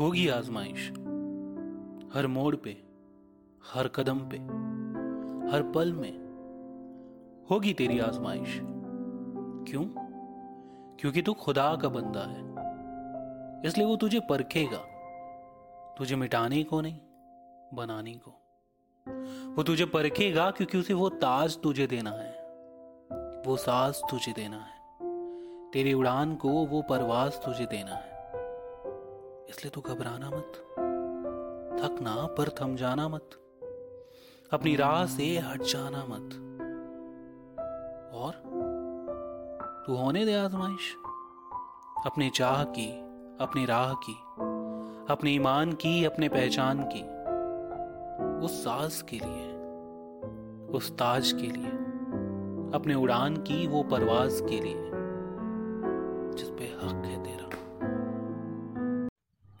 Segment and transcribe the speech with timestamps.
[0.00, 0.90] होगी आजमाइश।
[2.14, 2.82] हर मोड़ पे,
[3.74, 4.36] हर कदम पे,
[5.52, 6.18] हर पल में
[7.50, 8.60] होगी तेरी आजमाइश।
[9.70, 9.84] क्यों?
[10.96, 12.48] क्योंकि तू खुदा का बंदा है।
[13.66, 14.78] इसलिए वो तुझे परखेगा।
[15.98, 16.98] तुझे मिटाने को नहीं,
[17.74, 18.30] बनाने को।
[19.56, 22.32] वो तुझे परखेगा क्योंकि उसे वो ताज तुझे देना है।
[23.42, 24.78] वो साज तुझे देना है।
[25.70, 28.17] तेरी उड़ान को वो परवाज तुझे देना है।
[29.48, 30.52] इसलिए तू घबराना मत।
[31.82, 33.30] थकना पर थम जाना मत।
[34.52, 36.34] अपनी राह से हट जाना मत।
[38.14, 38.32] और
[39.86, 40.96] तू होने दे आजमाइश।
[42.06, 42.92] अपने चाह की,
[43.40, 44.14] अपनी राह की,
[45.12, 47.02] अपने ईमान की, अपने पहचान की,
[48.46, 49.58] उस साज के लिए,
[50.68, 51.70] उस ताज के लिए,
[52.74, 55.07] अपने उड़ान की वो परवाज के लिए।